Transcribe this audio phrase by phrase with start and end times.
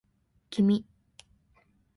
[0.51, 0.77] 君